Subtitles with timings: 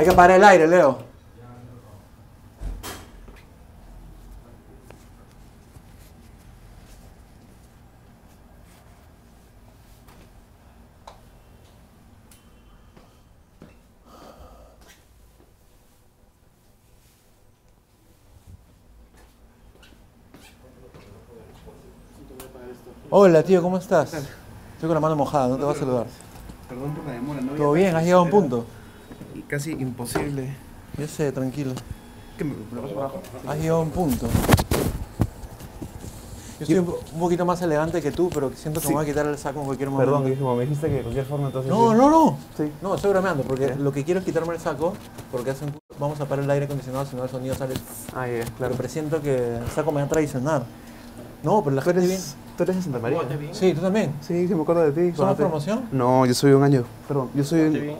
[0.00, 0.96] Hay que parar el aire, Leo.
[23.10, 24.14] Hola, tío, ¿cómo estás?
[24.14, 24.30] Estoy
[24.80, 26.06] con la mano mojada, no te voy a saludar.
[26.70, 27.52] Perdón por la demora, ¿no?
[27.52, 27.94] ¿Todo bien?
[27.94, 28.79] ¿Has llegado a un punto?
[29.48, 30.54] Casi imposible.
[30.98, 31.72] Yo sé, tranquilo.
[32.38, 33.22] ¿Qué me, me lo paso por abajo?
[33.48, 34.26] Has llegado a un punto.
[36.58, 39.26] Yo estoy un poquito más elegante que tú, pero siento que me voy a quitar
[39.26, 40.12] el saco en cualquier momento.
[40.12, 41.70] Perdón, que como me dijiste que de cualquier forma entonces...
[41.70, 41.96] No, sí.
[41.96, 42.36] no, no.
[42.54, 42.70] Sí.
[42.82, 43.76] No, estoy bromeando, porque Ya.
[43.76, 44.92] lo que quiero es quitarme el saco,
[45.32, 47.72] porque hace un- vamos a parar el aire acondicionado, si no el sonido sale...
[48.14, 48.74] Ah, ya, Claro, claro.
[48.74, 50.64] presiento que el saco me va a traicionar.
[51.42, 53.22] No, pero la ¿Tú gente eres, tú eres de Santa María?
[53.22, 53.54] bien.
[53.54, 54.12] Sí, tú también.
[54.20, 55.16] Sí, sí me acuerdo de ti.
[55.16, 55.88] ¿Somos promoción?
[55.92, 56.84] No, yo soy un año...
[57.08, 57.96] Perdón, yo soy un...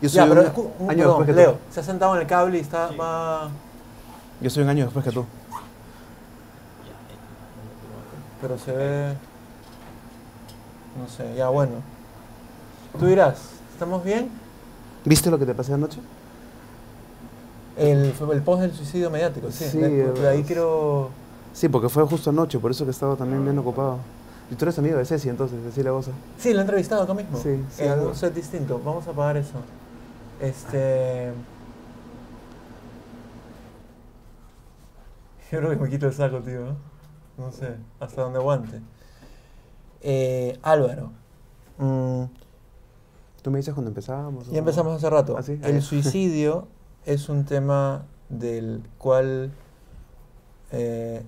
[0.00, 1.58] Yo soy Ya, pero un escu- un, año perdón, después que Leo, tú.
[1.74, 2.90] se ha sentado en el cable y está...
[2.92, 3.48] va-
[4.40, 5.24] Yo soy un año después que tú.
[8.40, 9.14] Pero se ve...
[11.00, 11.72] No sé, ya bueno.
[12.98, 13.36] Tú dirás,
[13.72, 14.28] ¿estamos bien?
[15.04, 16.00] ¿Viste lo que te pasé anoche?
[17.76, 19.64] El, el post del suicidio mediático, sí.
[19.68, 21.10] Sí, de, de ahí quiero...
[21.52, 23.98] Sí, porque fue justo anoche, por eso que estaba también bien ocupado.
[24.50, 26.10] Y tú eres amigo de Ceci, entonces, de Cecilia Bosa.
[26.38, 27.38] Sí, lo he entrevistado acá mismo.
[27.38, 28.08] Sí, sí, En algo.
[28.08, 28.80] un set distinto.
[28.84, 29.52] Vamos a apagar eso.
[30.40, 31.32] Este...
[35.50, 36.76] Yo creo que me quito el saco, tío.
[37.38, 37.52] ¿no?
[37.52, 38.80] Sé, hasta donde aguante.
[40.02, 41.10] Eh, Álvaro.
[41.78, 42.24] mm,
[43.42, 44.48] Tú me dices cuando empezamos.
[44.50, 45.36] ya empezamos hace rato.
[45.38, 45.58] ¿Ah, sí?
[45.62, 46.66] El suicidio
[47.06, 49.50] es un tema del cual
[50.72, 51.22] eh,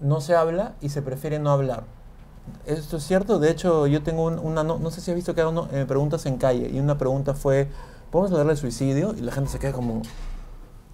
[0.00, 1.84] no se habla y se prefiere no hablar.
[2.66, 3.38] ¿Esto es cierto?
[3.38, 4.62] De hecho, yo tengo un- una...
[4.62, 7.32] No, no sé si has visto que hago eh, preguntas en calle y una pregunta
[7.34, 7.68] fue,
[8.14, 9.12] ¿podemos hablar del suicidio?
[9.18, 10.02] Y la gente se queda como...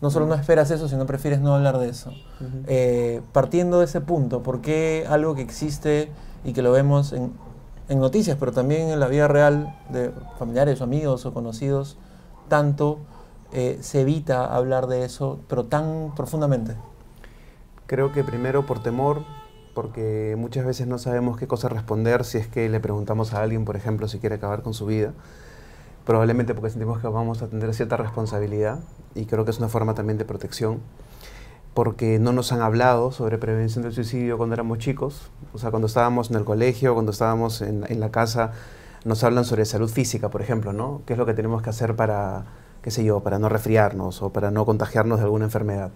[0.00, 2.14] No solo no esperas eso, sino prefieres no hablar de eso.
[2.66, 6.10] Eh, partiendo de ese punto, ¿por qué algo que existe
[6.44, 7.34] y que lo vemos en,
[7.90, 11.98] en noticias, pero también en la vida real de familiares o amigos o conocidos,
[12.48, 13.00] tanto
[13.52, 16.74] eh, se evita hablar de eso, pero tan profundamente?
[17.86, 19.24] Creo que primero por temor,
[19.74, 23.66] porque muchas veces no sabemos qué cosa responder si es que le preguntamos a alguien,
[23.66, 25.12] por ejemplo, si quiere acabar con su vida.
[26.10, 28.80] Probablemente porque sentimos que vamos a tener cierta responsabilidad
[29.14, 30.80] y creo que es una forma también de protección.
[31.72, 35.30] Porque no nos han hablado sobre prevención del suicidio cuando éramos chicos.
[35.54, 38.50] O sea, cuando estábamos en el colegio, cuando estábamos en, la casa,
[39.04, 41.02] nos hablan sobre salud física, por ejemplo, ¿no?
[41.06, 42.42] ¿Qué es lo que tenemos que hacer para,
[42.82, 45.92] qué sé yo, para no resfriarnos o para no contagiarnos de alguna enfermedad?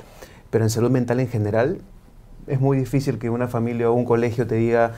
[0.49, 1.81] Pero en salud mental en general,
[2.47, 4.93] es muy difícil que una familia o un colegio te diga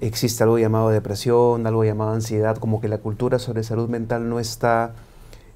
[0.00, 4.40] existe algo llamado depresión, algo llamado ansiedad, como que la cultura sobre salud mental no
[4.40, 4.92] está,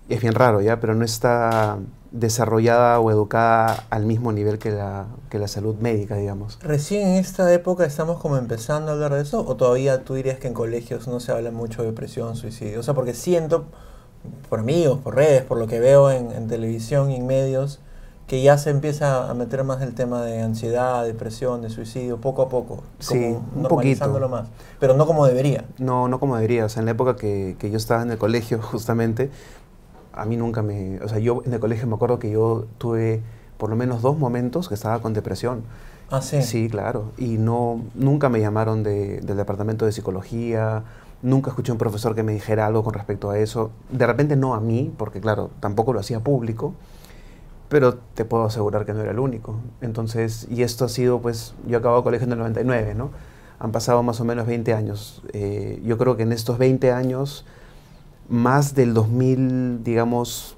[0.09, 1.79] es bien raro ya, pero no está
[2.15, 6.59] desarrollada o educada al mismo nivel que la, que la salud médica, digamos.
[6.63, 9.45] ¿Recién en esta época estamos como empezando a hablar de eso?
[9.47, 12.79] ¿O todavía tú dirías que en colegios no se habla mucho de depresión, suicidio?
[12.79, 13.65] O sea, porque siento,
[14.49, 17.81] por amigos, por redes, por lo que veo en, en televisión y en medios,
[18.27, 22.43] que ya se empieza a meter más el tema de ansiedad, depresión, de suicidio, poco
[22.43, 22.83] a poco.
[22.99, 24.43] Sí, como un normalizándolo poquito.
[24.51, 24.51] más.
[24.81, 25.65] Pero no como debería.
[25.79, 26.65] No, no como debería.
[26.65, 29.31] O sea, en la época que, que yo estaba en el colegio, justamente,
[30.13, 31.01] a mí nunca me...
[31.03, 33.23] O sea, yo en el colegio me acuerdo que yo tuve
[33.59, 35.63] por lo menos dos momentos que estaba con depresión.
[36.11, 36.43] Ah, sí.
[36.43, 37.13] Sí, claro.
[37.19, 40.85] Y no, nunca me llamaron de- del departamento de psicología,
[41.23, 43.71] nunca escuché a un profesor que me dijera algo con respecto a eso.
[43.91, 46.75] De repente no a mí, porque claro, tampoco lo hacía público,
[47.69, 49.57] pero te puedo asegurar que no era el único.
[49.81, 53.11] Entonces, y esto ha sido, pues, yo acabo el colegio en el 99, ¿no?
[53.59, 55.23] Han pasado más o menos 20 años.
[55.33, 57.45] Eh, yo creo que en estos 20 años,
[58.29, 60.57] más del 2000, digamos,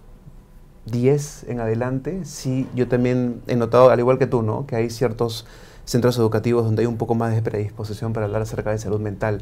[0.87, 4.67] 10 en adelante, sí, yo también he notado, al igual que tú, ¿no?
[4.67, 5.47] Que hay ciertos
[5.84, 9.41] centros educativos donde hay un poco más de predisposición para hablar acerca de salud mental,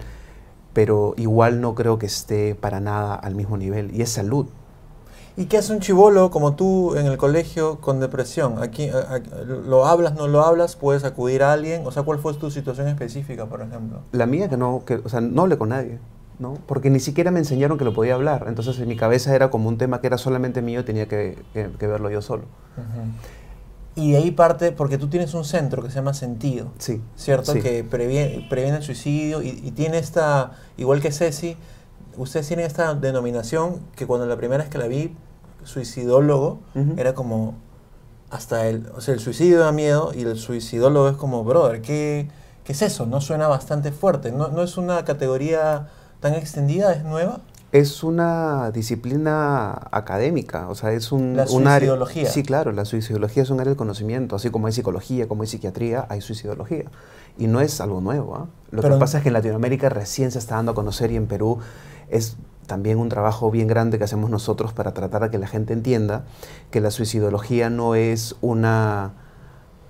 [0.72, 4.46] pero igual no creo que esté para nada al mismo nivel, y es salud.
[5.36, 8.62] ¿Y qué hace un chivolo como tú en el colegio con depresión?
[8.62, 8.88] Aquí,
[9.66, 10.76] ¿Lo hablas, no lo hablas?
[10.76, 11.82] ¿Puedes acudir a alguien?
[11.86, 14.00] O sea, ¿cuál fue tu situación específica, por ejemplo?
[14.12, 15.98] La mía que no, que, o sea, no hablé con nadie,
[16.38, 16.54] ¿no?
[16.66, 19.68] Porque ni siquiera me enseñaron que lo podía hablar, entonces en mi cabeza era como
[19.68, 22.44] un tema que era solamente mío, tenía que, que- que verlo yo solo.
[23.96, 27.00] Y de ahí parte, porque tú tienes un centro que se llama Sentido, Sí.
[27.16, 27.52] ¿cierto?
[27.52, 27.60] Sí.
[27.60, 31.56] Que previene, previene el suicidio y, y tiene esta, igual que Ceci,
[32.16, 35.16] ustedes tienen esta denominación que cuando la primera vez que la vi,
[35.64, 36.60] suicidólogo,
[36.96, 37.54] era como
[38.30, 42.28] hasta el, o sea, el suicidio da miedo y el suicidólogo es como, brother, ¿qué,
[42.64, 43.06] qué es eso?
[43.06, 45.88] No suena bastante fuerte, no, no es una categoría
[46.20, 47.40] tan extendida, es nueva.
[47.72, 51.96] Es una disciplina académica, o sea, es un, La un área.
[52.26, 55.48] Sí, claro, la suicidología es un área del conocimiento, así como hay psicología, como hay
[55.48, 56.84] psiquiatría, hay suicidología.
[57.36, 58.36] Y no es algo nuevo.
[58.36, 58.46] ¿ah?
[58.70, 61.16] Lo Pero- que pasa es que en Latinoamérica recién se está dando a conocer y
[61.16, 61.58] en Perú
[62.08, 62.36] es
[62.66, 66.24] también un trabajo bien grande que hacemos nosotros para tratar de que la gente entienda
[66.70, 69.12] que la suicidología no es una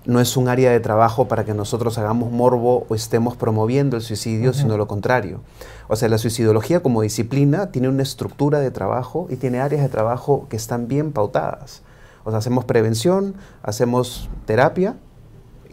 [0.07, 4.03] no es un área de trabajo para que nosotros hagamos morbo o estemos promoviendo el
[4.03, 5.41] suicidio, sino lo contrario.
[5.89, 9.89] O sea, la suicidología como disciplina tiene una estructura de trabajo y tiene áreas de
[9.89, 11.83] trabajo que están bien pautadas.
[12.25, 14.97] O sea, hacemos prevención, hacemos terapia,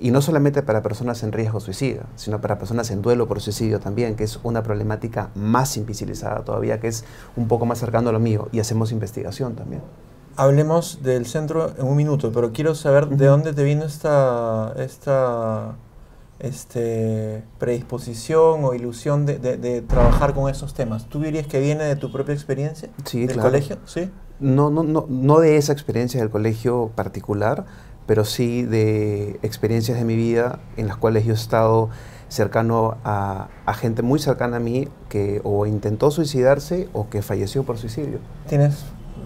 [0.01, 3.79] y no solamente para personas en riesgo suicida, sino para personas en duelo por suicidio
[3.79, 7.05] también, que es una problemática más invisibilizada todavía, que es
[7.37, 9.81] un poco más cercano a lo mío, y hacemos investigación también.
[10.37, 13.25] Hablemos del centro en un minuto, pero quiero saber de Ujú.
[13.25, 15.75] dónde te vino esta, esta
[16.39, 21.05] este, predisposición o ilusión de, de- de trabajar con esos temas.
[21.07, 22.89] ¿Tú dirías que viene de tu propia experiencia?
[23.05, 23.49] Sí, ¿Del claro.
[23.49, 23.77] colegio?
[23.85, 24.09] Sí.
[24.39, 27.65] No, no, no, no de esa experiencia del colegio particular,
[28.05, 31.89] pero sí de experiencias de mi vida en las cuales yo he estado
[32.29, 37.63] cercano a, a gente muy cercana a mí que o intentó suicidarse o que falleció
[37.63, 38.19] por suicidio.
[38.47, 38.83] ¿Tienes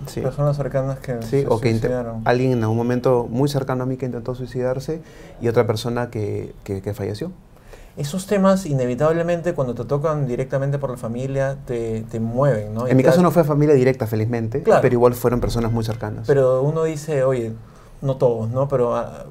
[0.08, 0.22] Sí.
[0.22, 2.22] personas cercanas que Sí, se o que suicidaron?
[2.26, 5.02] alguien en algún momento muy cercano a mí que intentó suicidarse
[5.42, 7.32] y otra persona que, que- que falleció.
[7.98, 12.88] Esos temas inevitablemente cuando te tocan directamente por la familia te, te mueven, ¿no?
[12.88, 14.82] Y En mi caso das- no fue familia directa, felizmente, Claro.
[14.82, 16.26] pero igual fueron personas muy cercanas.
[16.28, 17.54] Pero uno dice, oye,
[18.06, 18.68] no todos, ¿no?
[18.68, 19.26] Pero ah,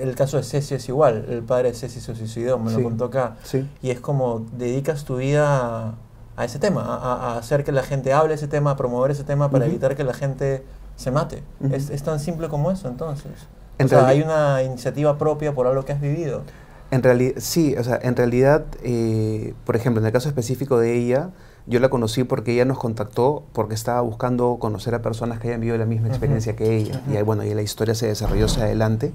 [0.00, 1.26] el caso de Ceci es igual.
[1.28, 2.76] El padre de Ceci se suicidó, me Sí.
[2.78, 3.36] lo contó acá.
[3.44, 5.46] sí, Y es como dedicas tu vida
[5.88, 5.94] a,
[6.36, 6.96] a ese tema, a,
[7.34, 9.72] a- hacer que la gente hable ese tema, a promover ese tema para Ujú.
[9.72, 10.64] evitar que la gente
[10.96, 11.42] se mate.
[11.60, 11.74] Ujú.
[11.74, 13.32] es, es tan simple como eso, entonces.
[13.78, 16.42] En o sea, hay una iniciativa propia por algo que has vivido.
[16.90, 20.96] En realidad, sí, o sea, en realidad, eh, por ejemplo, en el caso específico de
[20.98, 21.30] ella,
[21.70, 25.60] yo la conocí porque ella nos contactó porque estaba buscando conocer a personas que hayan
[25.60, 27.00] vivido la misma experiencia que ella.
[27.04, 27.12] Ujú.
[27.14, 29.12] Y ahí, bueno, y la historia se desarrolló hacia adelante.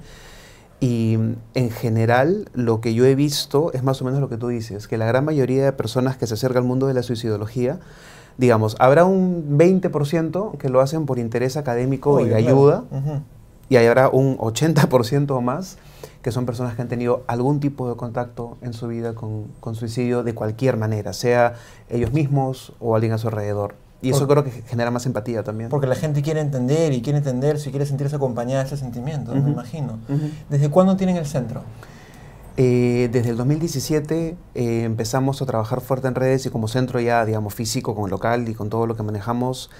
[0.80, 4.38] Y mm, en general, lo que yo he visto es más o menos lo que
[4.38, 7.02] tú dices, que la gran mayoría de personas que se acercan al mundo de la
[7.02, 7.78] suicidología,
[8.38, 12.46] digamos, habrá un 20% que lo hacen por interés académico y de claro.
[12.46, 13.20] ayuda, Ujú.
[13.68, 15.78] y ahí habrá un 80% o más
[16.26, 19.76] que son personas que han tenido algún tipo de contacto en su vida con, con
[19.76, 21.54] suicidio de cualquier manera, sea
[21.88, 23.76] ellos mismos o alguien a su alrededor.
[24.02, 25.70] Y eso creo que genera más empatía también.
[25.70, 29.36] Porque la gente quiere entender y quiere entender si quiere sentirse acompañada de ese sentimiento,
[29.36, 30.00] me imagino.
[30.50, 31.62] ¿Desde cuándo tienen el centro?
[32.56, 37.24] Eh, desde el 2017 eh, empezamos a trabajar fuerte en redes y como centro ya,
[37.24, 39.70] digamos, físico, con el local y con todo lo que manejamos,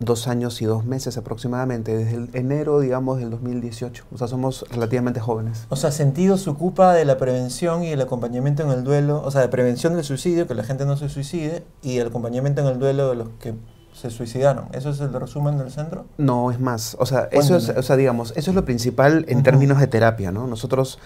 [0.00, 4.04] dos años y dos meses aproximadamente, desde el enero, digamos, del 2018.
[4.12, 5.66] O sea, somos relativamente jóvenes.
[5.70, 9.30] O sea, Sentido se ocupa de la prevención y el acompañamiento en el duelo, o
[9.30, 12.68] sea, de prevención del suicidio, que la gente no se suicide, y el acompañamiento en
[12.68, 13.54] el duelo de los que
[13.92, 14.66] se suicidaron.
[14.72, 16.06] ¿Eso es el resumen del centro?
[16.18, 16.96] No, es más.
[17.00, 19.44] O sea, eso es, o sea, digamos, eso es lo principal en Ujú.
[19.44, 20.46] términos de terapia, ¿no?
[20.46, 21.00] Nosotros,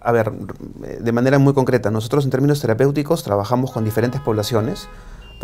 [0.00, 4.88] a ver, de manera muy concreta, nosotros en términos terapéuticos trabajamos con diferentes poblaciones,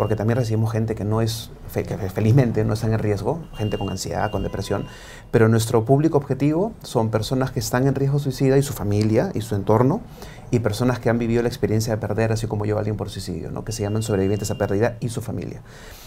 [0.01, 3.87] porque también recibimos gente que no es, que felizmente no están en riesgo, gente con
[3.91, 4.87] ansiedad, con depresión,
[5.29, 9.41] pero nuestro público objetivo son personas que están en riesgo suicida y su familia y
[9.41, 10.01] su entorno,
[10.49, 13.11] y personas que han vivido la experiencia de perder, así como yo, a alguien por
[13.11, 13.63] suicidio, ¿no?
[13.63, 15.61] que se llaman sobrevivientes a pérdida y su familia.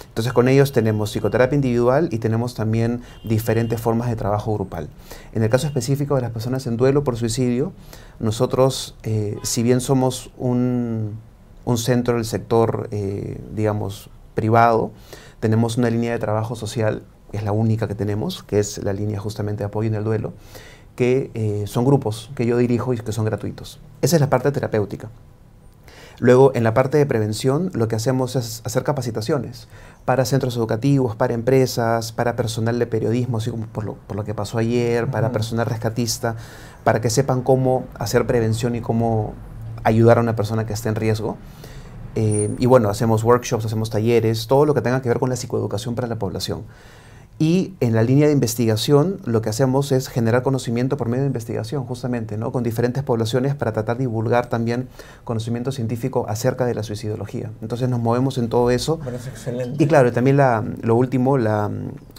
[0.08, 4.88] Entonces con ellos tenemos psicoterapia individual y tenemos también diferentes formas de trabajo grupal.
[5.34, 7.70] En el caso específico de las personas en duelo por suicidio,
[8.18, 11.16] nosotros, eh, si bien somos un,
[11.64, 14.92] un centro del sector, eh, digamos, privado,
[15.40, 18.92] tenemos una línea de trabajo social, que es la única que tenemos, que es la
[18.92, 20.32] línea justamente de apoyo en el duelo,
[20.96, 23.80] que eh, son grupos que yo dirijo y que son gratuitos.
[24.02, 25.10] Esa es la parte terapéutica.
[26.20, 29.66] Luego, en la parte de prevención, lo que hacemos es hacer capacitaciones
[30.04, 34.24] para centros educativos, para empresas, para personal de periodismo, así como por lo, por lo
[34.24, 36.36] que pasó ayer, para personal rescatista,
[36.84, 39.34] para que sepan cómo hacer prevención y cómo
[39.84, 41.36] ayudar a una persona que esté en riesgo.
[42.16, 45.36] Eh, y bueno, hacemos workshops, hacemos talleres, todo lo que tenga que ver con la
[45.36, 46.62] psicoeducación para la población.
[47.38, 51.26] Y en la línea de investigación lo que hacemos es generar conocimiento por medio de
[51.26, 52.52] investigación, justamente, ¿no?
[52.52, 54.88] con diferentes poblaciones para tratar de divulgar también
[55.24, 57.50] conocimiento científico acerca de la suicidología.
[57.60, 58.98] Entonces nos movemos en todo eso.
[58.98, 59.82] Me parece excelente.
[59.82, 61.72] Y claro, también la, lo último, la,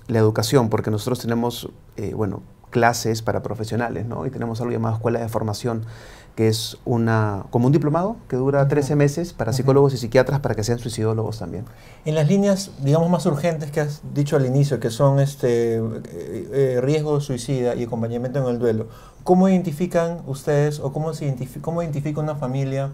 [0.07, 4.25] la educación, porque nosotros tenemos, eh, bueno, clases para profesionales, ¿no?
[4.25, 5.85] Y tenemos algo llamado Escuela de Formación,
[6.35, 8.69] que es una, como un diplomado que dura Ujú.
[8.69, 11.63] 13 meses para psicólogos y psiquiatras para que sean suicidólogos también.
[12.03, 15.81] En las líneas, digamos, más urgentes que has dicho al inicio, que son este eh,
[16.11, 18.87] eh, riesgo suicida y acompañamiento en el duelo,
[19.23, 22.91] ¿cómo identifican ustedes o cómo, se identifi- cómo identifica una familia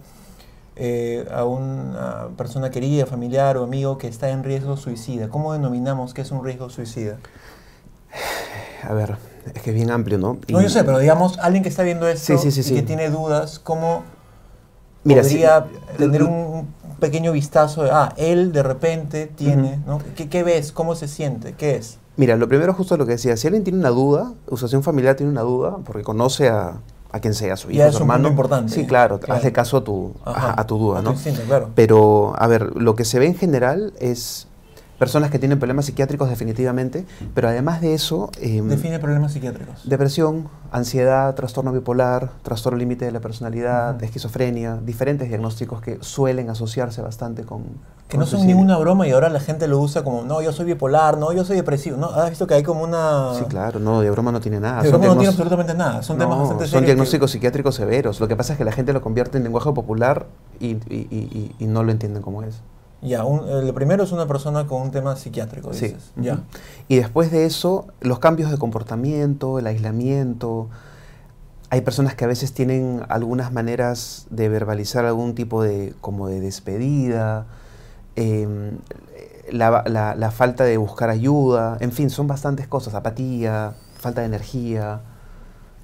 [0.76, 5.30] eh, a una persona querida, familiar o amigo que está en riesgo suicida?
[5.30, 7.18] ¿Cómo denominamos que es un riesgo suicida?
[8.84, 9.18] A ver,
[9.54, 10.38] es que es bien amplio, ¿no?
[10.50, 12.84] No, yo sé, pero digamos, alguien que está viendo esto Sí, sí, sí, y que
[12.84, 14.04] tiene dudas, ¿cómo
[15.04, 16.68] Mira, podría sí, tener un
[17.00, 20.00] pequeño vistazo de, ah, él de repente tiene, ¿no?
[20.16, 20.72] ¿Qué, qué ves?
[20.72, 21.54] ¿Cómo se siente?
[21.54, 21.98] ¿Qué es?
[22.18, 25.32] Mira, lo primero justo lo que decía, si alguien tiene una duda, usuación familiar tiene
[25.32, 26.74] una duda, porque conoce a,
[27.12, 28.28] a quien sea, su hijo, Ya es su un hermano.
[28.30, 28.72] importante.
[28.72, 29.40] Sí, claro, Claro.
[29.40, 31.12] hazle caso a tu, a, a tu duda, a tu ¿no?
[31.14, 31.70] instinto, claro.
[31.74, 34.48] Pero, a ver, lo que se ve en general es
[35.02, 39.90] personas que tienen problemas psiquiátricos definitivamente, pero además de eso, em, Define problemas psiquiátricos.
[39.90, 47.02] depresión, ansiedad, trastorno bipolar, trastorno límite de la personalidad, esquizofrenia, diferentes diagnósticos que suelen asociarse
[47.02, 47.64] bastante con...
[48.08, 50.52] Que con no son ninguna broma y ahora la gente lo usa como, no, yo
[50.52, 51.98] soy bipolar, no, yo soy depresivo.
[51.98, 52.06] ¿No?
[52.12, 53.34] ¿Has visto que hay como una...
[53.40, 54.84] Sí, claro, no, de broma no tiene nada.
[54.84, 56.04] De son broma no tiene absolutamente nada.
[56.04, 56.82] Son temas bastante son serios.
[56.82, 58.20] que- diagnósticos psiquiátricos severos.
[58.20, 60.28] Lo que pasa es que la gente lo convierte en lenguaje popular
[60.60, 62.62] y, y- y- y- y no lo entienden como es.
[63.02, 65.96] Ya, un- el primero es una persona con un tema psiquiátrico, Sí.
[66.16, 66.44] Ya.
[66.88, 70.70] Y después de eso, los cambios de comportamiento, el aislamiento.
[71.70, 76.40] Hay personas que a veces tienen algunas maneras de verbalizar algún tipo de como de
[76.42, 77.46] despedida,
[78.16, 78.78] em,
[79.52, 84.28] la, la- la falta de buscar ayuda, en fin, son bastantes cosas, apatía, falta de
[84.28, 85.00] energía,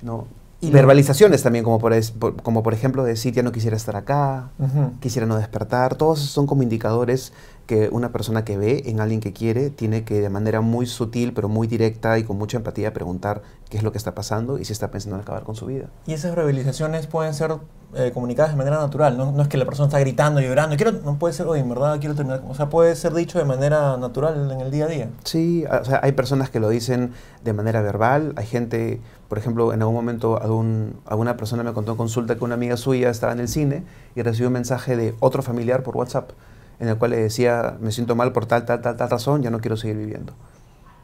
[0.01, 0.27] ¿no?
[0.59, 3.77] Y lo- verbalizaciones también, como por, es- por- como por ejemplo decir ya no quisiera
[3.77, 4.93] estar acá, Ujú.
[4.99, 7.31] quisiera no despertar, todos son como indicadores
[7.67, 11.33] que una persona que ve en alguien que quiere tiene que de manera muy sutil
[11.33, 14.63] pero muy directa y con mucha empatía preguntar qué es lo que está pasando y
[14.63, 15.87] si está pensando en acabar con su vida.
[16.07, 17.55] Y esas verbalizaciones pueden ser
[17.95, 19.31] eh, comunicadas de manera natural, ¿no?
[19.33, 21.99] No es que la persona está gritando, llorando, quiero, no puede ser, oye, en verdad
[21.99, 25.09] quiero terminar, o sea, puede ser dicho de manera natural en el día a día.
[25.25, 27.11] Sí, o sea, hay personas que lo dicen
[27.43, 31.91] de manera verbal, hay gente, por ejemplo, en algún momento algún, alguna persona me contó
[31.91, 33.83] en consulta que una amiga suya estaba en el cine
[34.15, 36.31] y recibió un mensaje de otro familiar por WhatsApp
[36.79, 39.49] en el cual le decía, me siento mal por tal, tal, tal, tal razón, ya
[39.49, 40.33] no quiero seguir viviendo.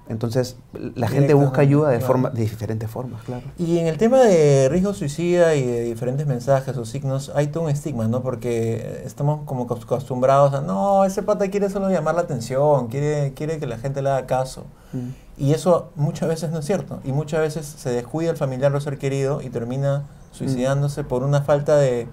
[0.09, 0.57] Entonces,
[0.95, 2.07] la gente busca ayuda de, claro.
[2.07, 3.43] forma, de diferentes formas, claro.
[3.57, 7.63] Y en el tema de riesgo suicida y de diferentes mensajes o signos, hay todo
[7.63, 8.21] un estigma, ¿no?
[8.21, 13.33] Porque estamos como acos- acostumbrados a, no, ese pata quiere solo llamar la atención, quiere,
[13.33, 14.65] quiere que la gente le haga caso.
[14.91, 15.09] Mm.
[15.37, 16.99] Y eso muchas veces no es cierto.
[17.05, 21.43] Y muchas veces se descuida el familiar o ser querido y termina suicidándose por una
[21.43, 22.09] falta de,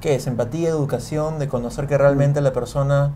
[0.00, 0.26] ¿qué es?
[0.26, 3.12] Empatía, educación, de conocer que realmente la persona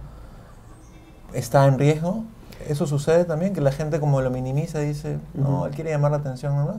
[1.33, 2.25] está en riesgo.
[2.71, 3.53] ¿Eso sucede también?
[3.53, 6.77] Que la gente como lo minimiza y dice, no, él quiere llamar la atención nomás.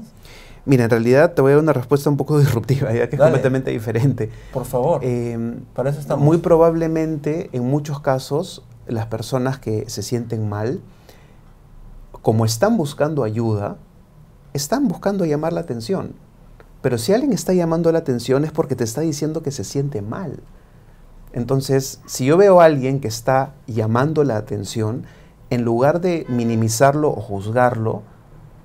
[0.63, 3.21] Mira, en realidad te voy a dar una respuesta un poco disruptiva, ya que es
[3.21, 4.29] completamente diferente.
[4.53, 5.01] Por favor.
[5.03, 6.23] Eh, Para eso estamos.
[6.23, 10.79] Muy probablemente, en muchos casos, las personas que se sienten mal,
[12.21, 13.75] como están buscando ayuda,
[14.53, 16.13] están buscando llamar la atención.
[16.81, 20.01] Pero si alguien está llamando la atención es porque te está diciendo que se siente
[20.01, 20.39] mal.
[21.33, 25.05] Entonces, si yo veo a alguien que está llamando la atención,
[25.51, 28.01] en lugar de minimizarlo o juzgarlo,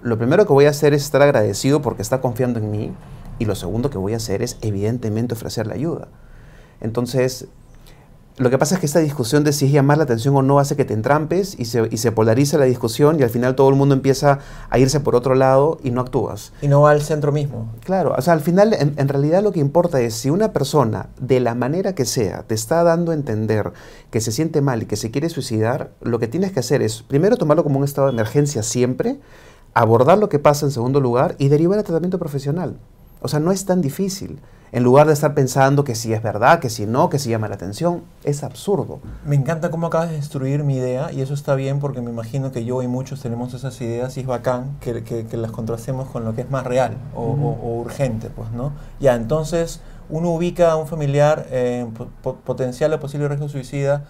[0.03, 2.93] lo primero que voy a hacer es estar agradecido porque está confiando en mí
[3.39, 6.09] y lo segundo que voy a hacer es evidentemente ofrecerle ayuda.
[6.81, 7.49] Entonces,
[8.39, 10.59] lo que pasa es que esta discusión de si es llamar la atención o no
[10.59, 13.71] hace que te entrampes y se, y se polariza la discusión y al final todo
[13.71, 16.53] el mundo empieza a irse por otro lado y no actúas.
[16.61, 17.73] Y no va al centro mismo.
[17.83, 21.09] Claro, o sea, al final, en, en realidad lo que importa es si una persona,
[21.19, 23.73] de la manera que sea, te está dando a entender
[24.11, 27.03] que se siente mal y que se quiere suicidar, lo que tienes que hacer es,
[27.03, 29.19] primero, tomarlo como un estado de emergencia siempre,
[29.73, 32.77] abordar lo que pasa en segundo lugar y derivar a tratamiento profesional.
[33.27, 34.39] O sea, no es tan difícil.
[34.73, 37.49] En lugar de estar pensando que si es verdad, que si no, que si llama
[37.49, 39.01] la atención, es absurdo.
[39.25, 42.53] Me encanta cómo acabas de destruir mi idea y eso está bien porque me imagino
[42.53, 46.09] que yo y muchos tenemos esas ideas y es bacán que, que- que las contrastemos
[46.09, 48.73] con lo que es más real o, o- o urgente, pues, ¿no?
[49.01, 54.05] Ya, entonces uno ubica a un familiar en po- po- potencial o posible riesgo suicida,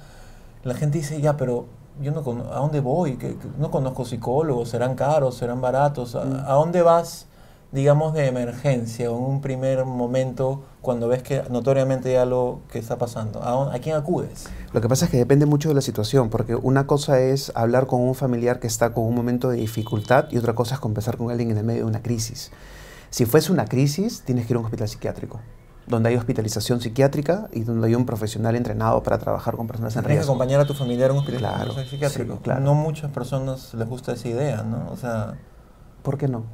[0.64, 1.66] la gente dice, ya, pero
[2.02, 2.20] yo no
[2.52, 3.16] ¿a dónde voy?
[3.18, 6.34] ¿Qué- qué- no conozco psicólogos, serán caros, serán baratos, ¿a, Mm.
[6.46, 7.26] a dónde vas?
[7.76, 12.78] Digamos, de emergencia o en un primer momento cuando ves que notoriamente hay algo que
[12.78, 13.42] está pasando?
[13.42, 14.48] ¿A, quién acudes?
[14.72, 17.86] Lo que pasa es que depende mucho de la situación, porque una cosa es hablar
[17.86, 21.18] con un familiar que está con un momento de dificultad y otra cosa es conversar
[21.18, 22.50] con alguien en el medio de una crisis.
[23.10, 25.40] Si fuese una crisis, tienes que ir a un hospital psiquiátrico,
[25.86, 30.00] donde hay hospitalización psiquiátrica y donde hay un profesional entrenado para trabajar con personas en
[30.00, 30.32] Tienes que riesgo.
[30.32, 32.34] acompañar a tu familiar a un hospital Claro, psiquiátrico.
[32.36, 32.60] sí, claro.
[32.62, 34.90] No muchas personas les gusta esa idea, ¿no?
[34.90, 35.34] O sea,
[36.02, 36.44] ¿Por qué no?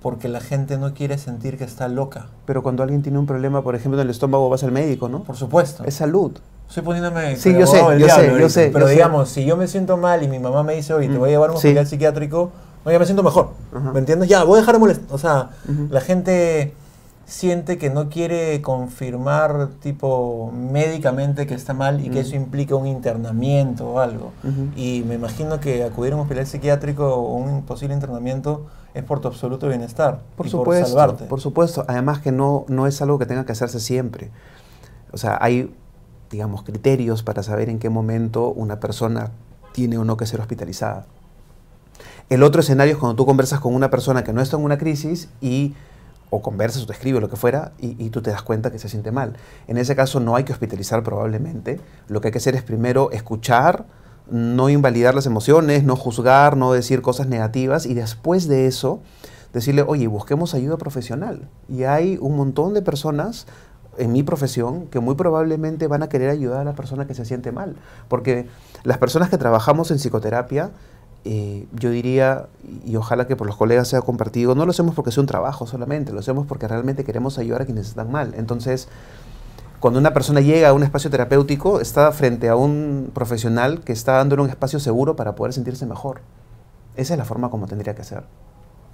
[0.00, 2.26] Porque la gente no quiere sentir que está loca.
[2.46, 5.24] Pero cuando alguien tiene un problema, por ejemplo, en el estómago, vas al médico, ¿no?
[5.24, 5.84] Por supuesto.
[5.84, 6.32] Es salud.
[6.68, 7.36] Estoy poniéndome.
[7.36, 8.92] Sí, yo sé, yo sé, yo sé, Pero yo sé.
[8.94, 11.28] digamos, si yo me siento mal y mi mamá me dice, oye, te Mm, voy
[11.30, 11.68] a llevar a un sí.
[11.68, 12.52] hospital psiquiátrico,
[12.84, 13.50] no, ya me siento mejor.
[13.92, 14.28] ¿Me entiendes?
[14.28, 15.06] Ya, voy a dejar de molestar.
[15.10, 15.50] O sea,
[15.90, 16.74] la gente
[17.28, 22.86] siente que no quiere confirmar tipo médicamente que está mal y que eso implica un
[22.86, 24.32] internamiento o algo.
[24.74, 29.20] Y me imagino que acudir a un hospital psiquiátrico o un posible internamiento es por
[29.20, 30.22] tu absoluto bienestar.
[30.36, 31.24] Por supuesto, por, salvarte.
[31.26, 31.84] por supuesto.
[31.86, 34.30] Además que no, no es algo que tenga que hacerse siempre.
[35.12, 35.70] O sea, hay,
[36.30, 39.32] digamos, criterios para saber en qué momento una persona
[39.72, 41.04] tiene o no que ser hospitalizada.
[42.30, 44.78] El otro escenario es cuando tú conversas con una persona que no está en una
[44.78, 45.74] crisis y
[46.30, 48.88] o conversas o te escribe lo que fuera y, tú te das cuenta que se
[48.88, 49.36] siente mal.
[49.66, 51.80] En ese caso no hay que hospitalizar probablemente.
[52.08, 53.86] Lo que hay que hacer es primero escuchar,
[54.30, 59.00] no invalidar las emociones, no juzgar, no decir cosas negativas y después de eso
[59.52, 61.48] decirle, oye, busquemos ayuda profesional.
[61.68, 63.46] Y hay un montón de personas
[63.96, 67.24] en mi profesión que muy probablemente van a querer ayudar a la persona que se
[67.24, 67.76] siente mal.
[68.08, 68.46] Porque
[68.84, 70.70] las personas que trabajamos en psicoterapia,
[71.24, 72.46] eh, yo diría,
[72.84, 75.66] y ojalá que por los colegas sea compartido, no lo hacemos porque sea un trabajo
[75.66, 78.34] solamente, lo hacemos porque realmente queremos ayudar a quienes están mal.
[78.36, 78.88] Entonces,
[79.80, 84.14] cuando una persona llega a un espacio terapéutico, está frente a un profesional que está
[84.14, 86.20] dándole un espacio seguro para poder sentirse mejor.
[86.96, 88.24] Esa es la forma como tendría que ser.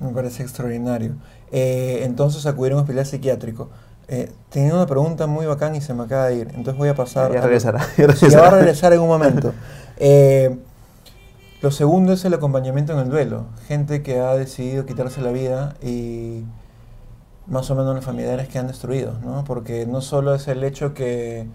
[0.01, 1.15] Me parece extraordinario.
[1.53, 3.71] Eh, entonces, acudir a un hospital psiquiátrico.
[4.09, 6.49] Eh, tenía una pregunta muy bacán y se me acaba de ir.
[6.49, 7.33] Entonces voy a pasar.
[7.33, 7.87] Ya regresará.
[7.97, 9.55] Ya, va a regresar en un momento.
[9.97, 10.59] Eh,
[11.65, 13.47] lo segundo es el acompañamiento en el duelo.
[13.67, 16.43] Gente que ha decidido quitarse la vida y
[17.47, 19.45] más o menos los familiares que han destruido, ¿no?
[19.45, 21.47] Porque no solo es el hecho que,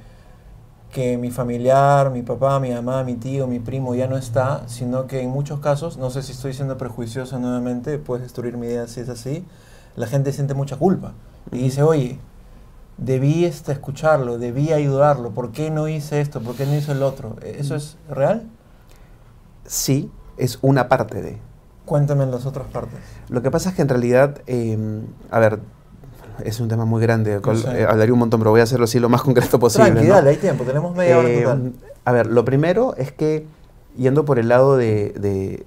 [0.92, 5.06] que mi familiar, mi papá, mi mamá, mi tío, mi primo ya no está, sino
[5.06, 8.88] que en muchos casos, no sé si estoy siendo prejuicioso nuevamente, puedes destruir mi idea
[8.88, 9.46] si es así,
[9.96, 11.13] la gente siente mucha culpa
[11.51, 12.18] y dice, oye,
[12.98, 16.42] debí este, escucharlo, debí ayudarlo, ¿por qué no hice esto?
[16.42, 17.36] ¿Por qué no hice el otro?
[17.44, 18.50] ¿Eso es real?
[19.69, 21.38] Sí es una parte de.
[21.85, 22.99] Cuéntame las otras partes.
[23.29, 25.59] Lo que pasa es que en realidad, em, a ver,
[26.43, 29.09] es un tema muy grande, eh, hablaría un montón, pero voy a hacerlo así lo
[29.09, 29.91] más concreto posible.
[29.91, 31.73] Tranquila, hay tiempo, tenemos media hora em, total.
[32.05, 33.45] A ver, lo primero es que,
[33.97, 35.63] yendo por el lado de,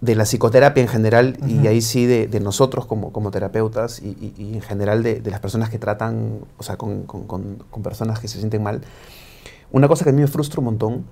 [0.00, 4.62] de, la psicoterapia en general, y ahí sí de, nosotros como, como terapeutas, y, en
[4.62, 8.82] general de, las personas que tratan, o sea, con, con personas que se sienten mal,
[9.72, 11.04] una cosa que a mí me frustra un montón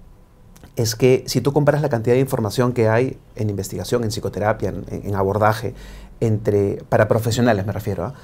[0.77, 4.75] es que si tú comparas la cantidad de información que hay en investigación, en psicoterapia,
[4.91, 5.75] en, abordaje,
[6.21, 8.15] entre, para profesionales me refiero, ¿ah?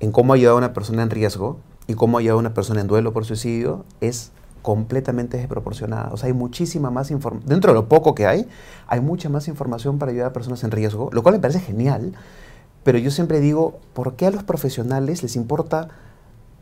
[0.00, 2.86] en cómo ayudar a una persona en riesgo y cómo ayudar a una persona en
[2.86, 6.10] duelo por suicidio, es completamente desproporcionada.
[6.12, 7.48] O sea, hay muchísima más información.
[7.48, 8.48] Dentro de lo poco que hay,
[8.86, 12.14] hay mucha más información para ayudar a personas en riesgo, lo cual me parece genial.
[12.84, 15.88] Pero yo siempre digo, ¿por qué a los profesionales les importa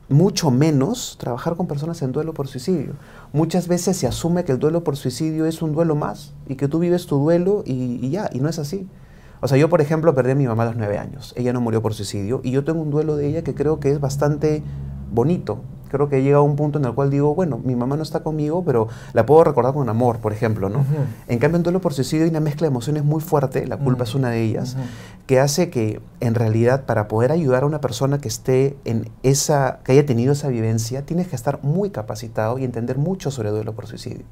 [0.08, 2.94] mucho menos trabajar con personas en duelo por suicidio.
[3.32, 6.68] Muchas veces se asume que el duelo por suicidio es un duelo más y que
[6.68, 8.86] tú vives tu duelo y, ya, y no es así.
[9.40, 11.34] O sea, yo por ejemplo perdí a mi mamá a los nueve años.
[11.36, 13.90] Ella no murió por suicidio y yo tengo un duelo de ella que creo que
[13.90, 14.62] es bastante
[15.10, 18.02] bonito creo que llega a un punto en el cual digo, bueno, mi mamá no
[18.02, 20.84] está conmigo, pero la puedo recordar con amor, por ejemplo, ¿no?
[21.28, 24.04] En cambio, en duelo por suicidio hay una mezcla de emociones muy fuerte, la culpa
[24.04, 24.76] es una de ellas,
[25.26, 29.80] que hace que, en realidad, para poder ayudar a una persona que esté en esa,
[29.84, 33.74] que haya tenido esa vivencia, tienes que estar muy capacitado y entender mucho sobre duelo
[33.74, 34.24] por suicidio.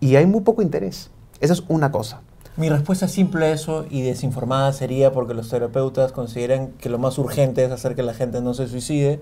[0.00, 1.10] Y hay muy poco interés.
[1.40, 2.20] Esa es una cosa.
[2.56, 7.16] Mi respuesta simple a eso y desinformada sería porque los terapeutas consideran que lo más
[7.16, 9.20] urgente es hacer que la gente no se suicide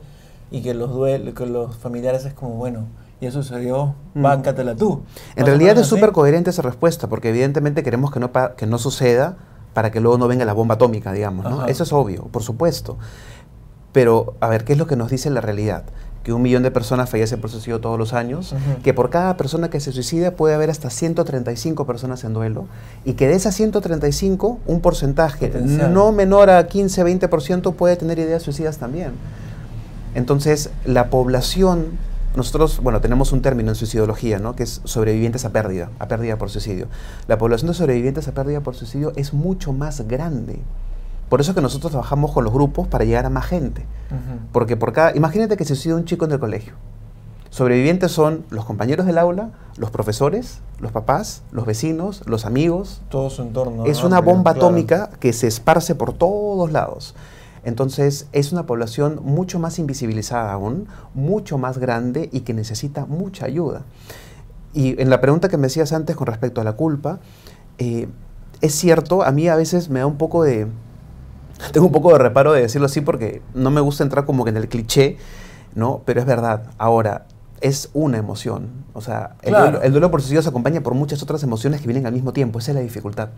[0.50, 2.86] y que los duele, que los familiares es como, bueno,
[3.20, 4.22] y eso sucedió, mm.
[4.22, 5.02] báncatela tú.
[5.36, 9.36] En realidad es súper coherente esa respuesta, porque evidentemente queremos que no, que no suceda
[9.74, 11.66] para que luego no venga la bomba atómica, digamos, ¿no?
[11.66, 12.98] Eso es obvio, por supuesto.
[13.92, 15.84] Pero, a ver, ¿qué es lo que nos dice la realidad?
[16.24, 19.70] Que un millón de personas fallecen por suicidio todos los años, que por cada persona
[19.70, 22.66] que se suicida puede haber hasta 135 personas en duelo,
[23.04, 28.78] y que de esas 135, un porcentaje no menor a 15-20% puede tener ideas suicidas
[28.78, 29.12] también.
[30.14, 31.98] Entonces, la población,
[32.36, 34.56] nosotros, bueno, tenemos un término en suicidología, ¿no?
[34.56, 36.88] Que es sobrevivientes a pérdida, a pérdida por suicidio.
[37.28, 40.60] La población de sobrevivientes a pérdida por suicidio es mucho más grande.
[41.28, 43.84] Por eso que nosotros trabajamos con los grupos para llegar a más gente.
[44.52, 46.72] Porque por cada, imagínate que se suicida un chico en el colegio.
[47.50, 53.00] Sobrevivientes son los compañeros del aula, los profesores, los papás, los vecinos, los amigos.
[53.08, 53.86] Todo su entorno.
[53.86, 57.14] Es una bomba atómica que se esparce por todos lados.
[57.64, 63.46] Entonces es una población mucho más invisibilizada aún, mucho más grande y que necesita mucha
[63.46, 63.82] ayuda.
[64.72, 67.18] Y en la pregunta que me decías antes con respecto a la culpa,
[67.78, 68.08] eh,
[68.60, 70.68] es cierto, a mí a veces me da un poco de...
[71.72, 74.50] Tengo un poco de reparo de decirlo así porque no me gusta entrar como que
[74.50, 75.18] en el cliché,
[75.74, 76.02] ¿no?
[76.06, 76.70] Pero es verdad.
[76.78, 77.26] Ahora,
[77.60, 78.68] es una emoción.
[78.92, 82.12] O sea, el, duelo, por suicidio se acompaña por muchas otras emociones que vienen al
[82.12, 82.58] mismo tiempo.
[82.58, 83.28] Esa es la dificultad.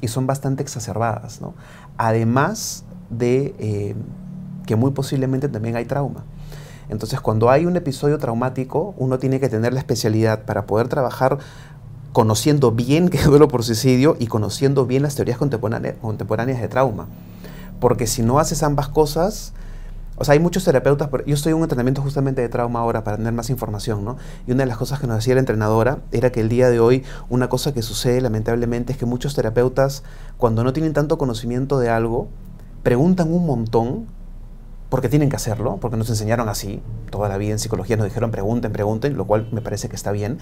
[0.00, 1.54] Y son bastante exacerbadas, ¿no?
[1.98, 3.94] Además, de, eh,
[4.66, 6.24] que muy posiblemente también hay trauma.
[6.88, 11.38] Entonces, cuando hay un episodio traumático, uno tiene que tener la especialidad para poder trabajar
[12.12, 17.06] conociendo bien qué duelo por suicidio y conociendo bien las teorías contemporáneas de trauma.
[17.80, 19.52] Porque si no haces ambas cosas,
[20.18, 23.18] o sea, hay muchos terapeutas, yo estoy en un entrenamiento justamente de trauma ahora para
[23.18, 24.16] tener más información, ¿no?
[24.46, 26.80] Y una de las cosas que nos decía la entrenadora era que el día de
[26.80, 30.04] hoy una cosa que sucede lamentablemente es que muchos terapeutas,
[30.38, 32.28] cuando no tienen tanto conocimiento de algo,
[32.86, 34.06] preguntan un montón
[34.90, 38.30] porque tienen que hacerlo, porque nos enseñaron así, toda la vida en psicología nos dijeron
[38.30, 40.38] pregunten, pregunten, lo cual me parece que está bien,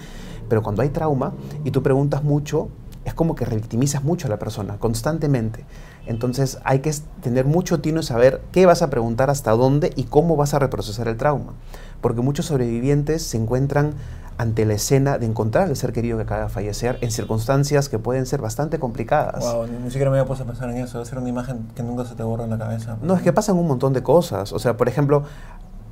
[0.46, 1.32] pero cuando hay trauma
[1.64, 2.68] y tú preguntas mucho,
[3.06, 5.64] es como que revictimizas mucho a la persona constantemente.
[6.04, 10.04] Entonces hay que tener mucho tino en saber qué vas a preguntar, hasta dónde y
[10.04, 11.54] cómo vas a reprocesar el trauma.
[12.02, 13.94] Porque muchos sobrevivientes se encuentran
[14.38, 17.98] ante la escena de encontrar al ser querido que acaba de fallecer en circunstancias que
[17.98, 19.44] pueden ser bastante complicadas.
[19.44, 20.98] Wow, ni, siquiera me había puesto a pensar en eso.
[20.98, 22.96] Debe ser una imagen que nunca se te borra en la cabeza.
[23.02, 24.52] No, es que pasan un montón de cosas.
[24.52, 25.24] O sea, por ejemplo,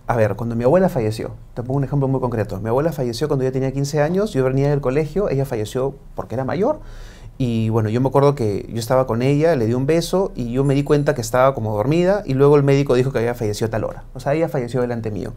[0.06, 2.60] a ver, cuando mi abuela falleció, te pongo un ejemplo muy concreto.
[2.60, 6.34] Mi abuela falleció cuando yo tenía 15 años, yo venía del colegio, ella falleció porque
[6.34, 6.80] era mayor
[7.38, 10.52] y bueno, yo me acuerdo que yo estaba con ella, le di un beso y
[10.52, 13.34] yo me di cuenta que estaba como dormida y luego el médico dijo que había
[13.34, 14.04] fallecido a tal hora.
[14.14, 15.32] O sea, ella falleció delante mío.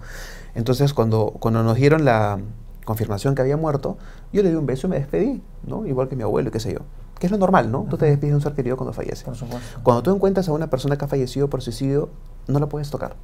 [0.54, 2.40] Entonces, cuando, cuando nos dieron la
[2.86, 3.98] confirmación que había muerto,
[4.32, 5.86] yo le di un beso y me despedí, ¿no?
[5.86, 6.80] Igual que mi abuelo y qué sé yo.
[7.20, 7.86] Que es lo normal, ¿no?
[7.90, 9.26] Tú te despides de un ser querido cuando fallece.
[9.26, 9.80] Por supuesto.
[9.84, 12.10] Cuando tú encuentras a una persona que ha fallecido por suicidio,
[12.48, 13.16] no la puedes tocar.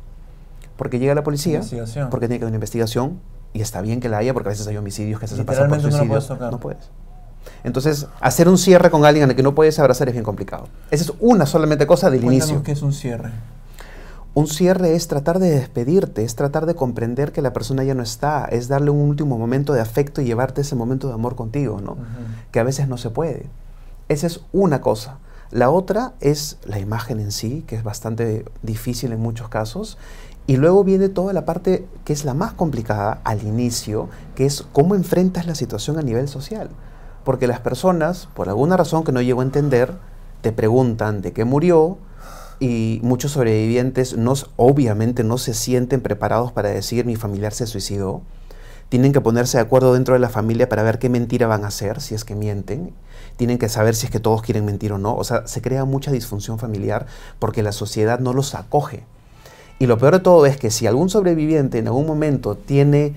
[0.78, 1.62] Porque llega la policía,
[2.10, 3.20] porque tiene que haber una investigación,
[3.54, 5.82] y está bien que la haya, porque a veces hay homicidios que se pasan por
[5.82, 6.06] suicidio.
[6.06, 6.52] No, puedes tocar.
[6.52, 6.90] no puedes.
[7.64, 10.68] Entonces, hacer un cierre con alguien al que no puedes abrazar es bien complicado.
[10.90, 12.64] Esa es una solamente cosa del Cuéntanos inicio.
[12.64, 13.32] ¿Qué es un cierre?
[14.34, 18.04] Un cierre es tratar de despedirte, es tratar de comprender que la persona ya no
[18.04, 21.82] está, es darle un último momento de afecto y llevarte ese momento de amor contigo,
[21.82, 21.98] ¿no?
[22.52, 23.48] Que a veces no se puede.
[24.08, 25.18] Esa es una cosa.
[25.52, 29.98] La otra es la imagen en sí, que es bastante difícil en muchos casos.
[30.48, 34.64] Y luego viene toda la parte que es la más complicada al inicio, que es
[34.72, 36.70] cómo enfrentas la situación a nivel social.
[37.26, 39.94] Porque las personas, por alguna razón que no llego a entender,
[40.40, 41.98] te preguntan de qué murió
[42.62, 48.22] y muchos sobrevivientes no, obviamente no se sienten preparados para decir mi familiar se suicidó.
[48.88, 51.70] Tienen que ponerse de acuerdo dentro de la familia para ver qué mentira van a
[51.70, 52.94] hacer si es que mienten.
[53.36, 55.16] Tienen que saber si es que todos quieren mentir o no.
[55.16, 57.08] O sea, se crea mucha disfunción familiar
[57.40, 59.06] porque la sociedad no los acoge.
[59.80, 63.16] Y lo peor de todo es que si algún sobreviviente en algún momento tiene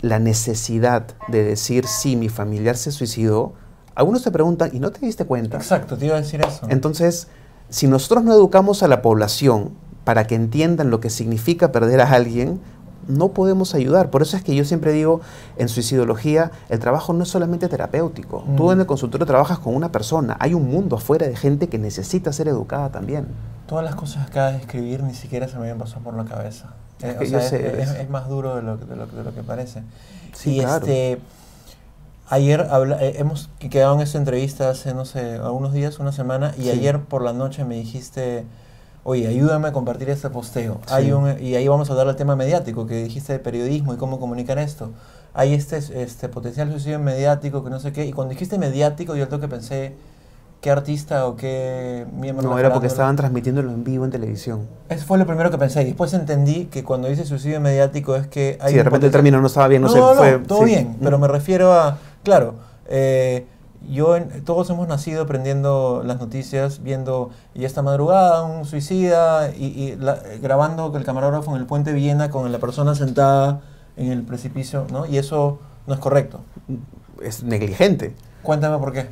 [0.00, 3.52] la necesidad de decir, sí, mi familiar se suicidó,
[3.94, 5.58] algunos se preguntan, ¿y no te diste cuenta?
[5.58, 6.66] Exacto, te iba a decir eso.
[6.70, 7.28] Entonces,
[7.70, 9.70] si nosotros no educamos a la población
[10.04, 12.60] para que entiendan lo que significa perder a alguien,
[13.08, 14.10] no podemos ayudar.
[14.10, 15.20] Por eso es que yo siempre digo,
[15.56, 18.44] en suicidología, el trabajo no es solamente terapéutico.
[18.56, 18.72] Tú mm.
[18.72, 20.36] en el consultorio trabajas con una persona.
[20.40, 23.26] Hay un mundo afuera de gente que necesita ser educada también.
[23.66, 26.24] Todas las cosas que acabas de escribir ni siquiera se me habían pasado por la
[26.24, 26.74] cabeza.
[27.00, 29.82] Es, más duro de lo, de lo, que parece.
[30.32, 31.20] Sí, y este,
[32.28, 32.66] ayer
[33.00, 37.00] eh, hemos quedado en esa entrevista hace, no sé, algunos días, una semana, y ayer
[37.00, 38.44] por la noche me dijiste,
[39.04, 40.80] oye, ayúdame a compartir este posteo.
[40.88, 43.96] Hay un, y ahí vamos a hablar del tema mediático, que dijiste de periodismo y
[43.96, 44.90] cómo comunicar esto.
[45.34, 49.26] Hay este, este potencial suicidio mediático, que no sé qué, y cuando dijiste mediático, yo
[49.26, 49.94] lo que pensé
[50.60, 52.48] qué artista o qué miembro.
[52.48, 54.66] No, era porque estaban transmitiéndolo en vivo en televisión.
[54.88, 55.82] Eso fue lo primero que pensé.
[55.82, 58.72] Y después entendí que cuando dice suicidio mediático es que hay.
[58.72, 59.98] Sí, de repente el término no estaba bien, no, sé.
[59.98, 61.98] No, fue, todo bien, pero me refiero a.
[62.22, 62.54] Claro,
[62.86, 63.46] eh,
[63.88, 69.96] yo todos hemos nacido aprendiendo las noticias, viendo y esta madrugada un suicida y,
[70.42, 73.60] grabando el camarógrafo en el puente Viena con la persona sentada
[73.96, 75.06] en el precipicio, ¿no?
[75.06, 76.40] Y eso no es correcto.
[77.22, 78.14] Es negligente.
[78.42, 79.08] Cuéntame por qué.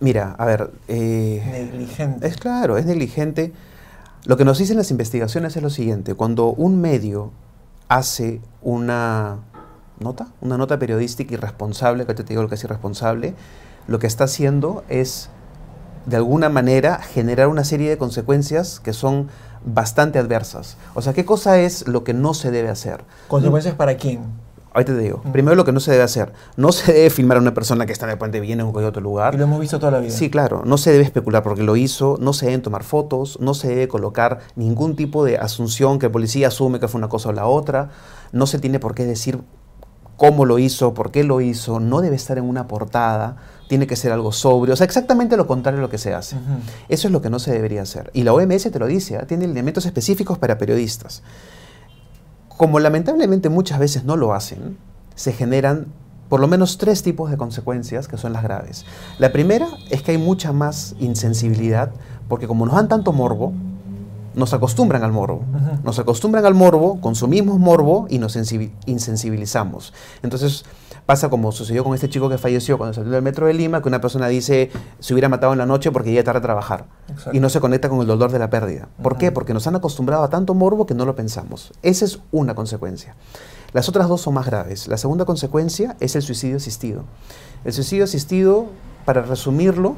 [0.00, 0.70] Mira, a ver...
[0.88, 2.26] Eh, negligente.
[2.26, 3.52] Es claro, es negligente.
[4.24, 6.14] Lo que nos dicen las investigaciones es lo siguiente.
[6.14, 7.30] Cuando un medio
[7.88, 9.38] hace una
[10.02, 13.34] nota, una nota periodística irresponsable, que te digo lo que es irresponsable,
[13.86, 15.30] lo que está haciendo es,
[16.06, 19.28] de alguna manera, generar una serie de consecuencias que son
[19.64, 20.76] bastante adversas.
[20.94, 23.04] O sea, ¿qué cosa es lo que no se debe hacer?
[23.28, 24.20] ¿Consecuencias para quién?
[24.74, 25.22] Ahorita te digo.
[25.32, 26.32] Primero lo que no se debe hacer.
[26.56, 28.88] No se debe filmar a una persona que está en el puente bien en cualquier
[28.88, 29.34] otro lugar.
[29.34, 30.10] Y lo hemos visto toda la vida.
[30.10, 30.62] Sí, claro.
[30.64, 32.16] No se debe especular porque lo hizo.
[32.18, 33.38] No se deben tomar fotos.
[33.38, 37.10] No se debe colocar ningún tipo de asunción que el policía asume que fue una
[37.10, 37.90] cosa o la otra.
[38.32, 39.42] No se tiene por qué decir
[40.22, 41.80] cómo lo hizo, por qué lo hizo.
[41.80, 43.38] No debe estar en una portada.
[43.68, 44.74] Tiene que ser algo sobrio.
[44.74, 46.36] O sea, exactamente lo contrario de lo que se hace.
[46.88, 48.08] Eso es lo que no se debería hacer.
[48.14, 49.16] Y la OMS te lo dice.
[49.16, 49.26] ¿eh?
[49.26, 51.24] Tiene elementos específicos para periodistas.
[52.56, 54.76] Como lamentablemente muchas veces no lo hacen,
[55.16, 55.86] se generan
[56.28, 58.84] por lo menos tres tipos de consecuencias que son las graves.
[59.18, 61.90] La primera es que hay mucha más insensibilidad,
[62.28, 63.54] porque como nos dan tanto morbo,
[64.34, 65.42] nos acostumbran al morbo.
[65.84, 69.92] Nos acostumbran al morbo, consumimos morbo y nos insensibilizamos.
[70.22, 70.64] Entonces
[71.06, 73.88] pasa como sucedió con este chico que falleció cuando salió del metro de Lima, que
[73.88, 76.86] una persona dice se hubiera matado en la noche porque ya tarde a trabajar
[77.32, 78.88] y no se conecta con el dolor de la pérdida.
[79.02, 79.32] ¿Por qué?
[79.32, 81.72] Porque nos han acostumbrado a tanto morbo que no lo pensamos.
[81.82, 83.16] Esa es una consecuencia.
[83.72, 84.86] Las otras dos son más graves.
[84.86, 87.04] La segunda consecuencia es el suicidio asistido.
[87.64, 88.66] El suicidio asistido,
[89.04, 89.96] para resumirlo,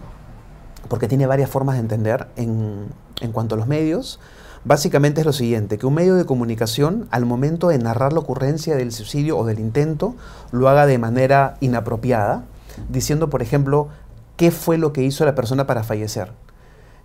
[0.88, 2.88] porque tiene varias formas de entender en,
[3.32, 4.20] cuanto a los medios,
[4.64, 8.76] básicamente es lo siguiente, que un medio de comunicación al momento de narrar la ocurrencia
[8.76, 10.14] del suicidio o del intento,
[10.52, 12.44] lo haga de manera inapropiada,
[12.88, 13.88] diciendo, por ejemplo,
[14.36, 16.32] qué fue lo que hizo la persona para fallecer.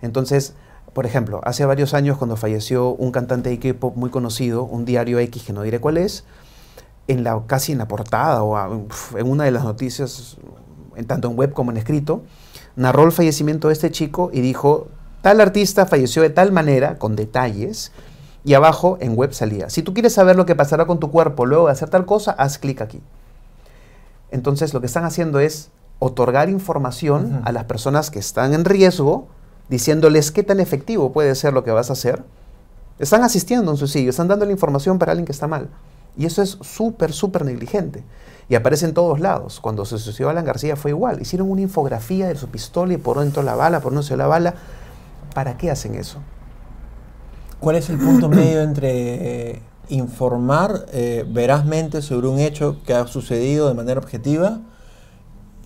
[0.02, 0.54] Entonces,
[0.92, 5.18] por ejemplo, hace varios años cuando falleció un cantante de K-pop muy conocido, un diario
[5.20, 6.24] X que no diré cuál es,
[7.06, 10.36] en la, casi en la portada o en una de las noticias,
[11.06, 12.22] tanto en web como en escrito,
[12.80, 14.88] narró el fallecimiento de este chico y dijo,
[15.20, 17.92] tal artista falleció de tal manera, con detalles,
[18.42, 21.44] y abajo en web salía, si tú quieres saber lo que pasará con tu cuerpo
[21.44, 23.02] luego de hacer tal cosa, haz clic aquí.
[24.30, 29.28] Entonces lo que están haciendo es otorgar información a las personas que están en riesgo,
[29.68, 32.24] diciéndoles qué tan efectivo puede ser lo que vas a hacer.
[32.98, 35.68] Están asistiendo a un suicidio, están dando la información para alguien que está mal.
[36.16, 38.04] Y eso es súper, súper negligente.
[38.50, 39.60] Y aparece en todos lados.
[39.60, 41.22] Cuando se suicidó Alan García fue igual.
[41.22, 44.26] Hicieron una infografía de su pistola y por dentro la bala, por no se la
[44.26, 44.54] bala.
[45.32, 46.18] ¿Para qué hacen eso?
[47.60, 53.06] ¿Cuál es el punto medio entre eh, informar eh, verazmente sobre un hecho que ha
[53.06, 54.58] sucedido de manera objetiva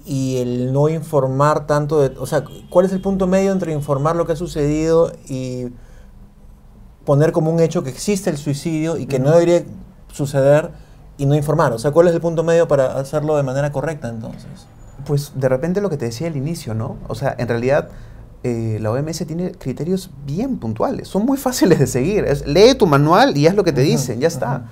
[0.05, 2.15] y el no informar tanto de...
[2.19, 5.69] O sea, ¿cuál es el punto medio entre informar lo que ha sucedido y
[7.07, 9.65] poner como un hecho que existe el suicidio y que no debería
[10.13, 10.84] suceder
[11.17, 11.73] y no informar?
[11.73, 14.67] O sea, ¿cuál es el punto medio para hacerlo de manera correcta entonces?
[15.07, 16.97] Pues de repente lo que te decía al inicio, ¿no?
[17.09, 17.89] O sea, en realidad
[18.43, 22.27] eh, la OMS tiene criterios bien puntuales, son muy fáciles de seguir.
[22.47, 24.65] lee tu manual y haz lo que te dicen, ya está.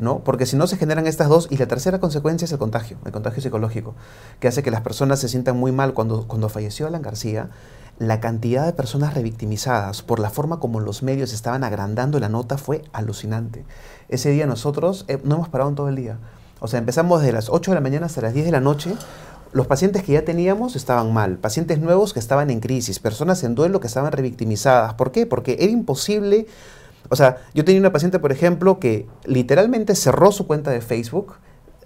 [0.00, 0.18] ¿no?
[0.20, 3.12] Porque si no se generan estas dos, y la tercera consecuencia es el contagio, el
[3.12, 3.94] contagio psicológico,
[4.38, 5.94] que hace que las personas se sientan muy mal.
[5.94, 7.50] Cuando, cuando falleció Alan García,
[7.98, 12.56] la cantidad de personas revictimizadas por la forma como los medios estaban agrandando la nota
[12.56, 13.64] fue alucinante.
[14.10, 16.18] Ese día nosotros eh, no hemos parado en todo el día.
[16.58, 18.92] O sea, empezamos desde las 8 de la mañana hasta las 10 de la noche.
[19.52, 23.54] Los pacientes que ya teníamos estaban mal, pacientes nuevos que estaban en crisis, personas en
[23.54, 24.94] duelo que estaban revictimizadas.
[24.94, 25.26] ¿Por qué?
[25.26, 26.46] Porque era imposible.
[27.08, 31.34] O sea, yo tenía una paciente, por ejemplo, que literalmente cerró su cuenta de Facebook,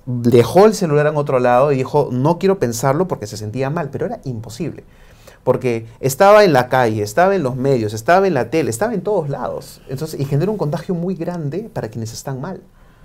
[0.06, 3.90] dejó el celular en otro lado y dijo, no quiero pensarlo porque se sentía mal,
[3.90, 4.84] pero era imposible
[5.44, 9.02] porque estaba en la calle, estaba en los medios, estaba en la tele, estaba en
[9.02, 9.82] todos lados.
[9.88, 12.62] Entonces, y genera un contagio muy grande para quienes están mal.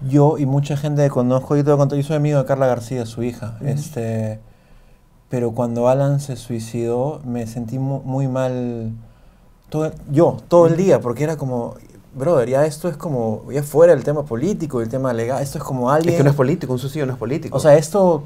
[0.10, 3.58] Yo y mucha gente que conozco, yo, yo soy amigo de Carla García, su hija,
[3.62, 4.40] este,
[5.28, 8.94] pero cuando Alan se suicidó me sentí muy, mal,
[9.68, 11.76] todo, yo, todo el día, porque era como,
[12.16, 15.66] brother, ya esto es como, ya fuera el tema político, el tema legal, esto es
[15.66, 16.14] como alguien...
[16.14, 17.58] Es que no es político, un suicidio no es político.
[17.58, 18.24] O sea, esto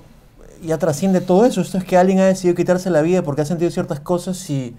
[0.66, 1.62] ya trasciende todo eso.
[1.62, 4.76] Esto es que alguien ha decidido quitarse la vida porque ha sentido ciertas cosas y,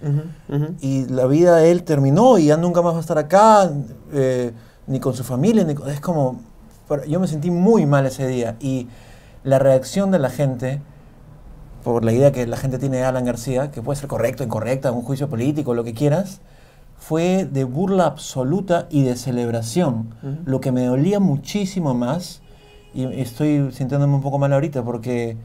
[0.81, 3.71] y la vida de él terminó y ya nunca más va a estar acá,
[4.13, 4.53] eh,
[4.87, 5.65] ni con su familia.
[5.65, 6.41] Ni es como.
[7.09, 8.89] Yo me sentí muy mal ese día y
[9.43, 10.81] la reacción de la gente,
[11.83, 14.93] por la idea que la gente tiene de Alan García, que puede ser correcto, incorrecta,
[14.93, 16.41] un juicio político, lo que quieras,
[16.99, 20.15] fue de burla absoluta y de celebración.
[20.47, 22.41] Lo que me dolía muchísimo más,
[22.95, 25.37] y estoy sintiéndome un poco mal ahorita porque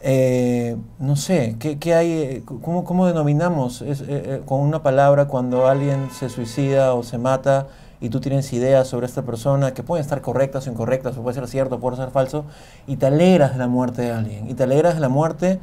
[0.00, 6.10] eh, no sé, ¿qué, hay, eh, cómo, cómo denominamos eh, con una palabra cuando alguien
[6.10, 7.68] se suicida o se mata
[8.00, 11.34] y tú tienes ideas sobre esta persona que pueden estar correctas o incorrectas, o puede
[11.34, 12.44] ser cierto, o puede ser falso,
[12.86, 15.58] y te alegras de la muerte de alguien, y te alegras de la muerte,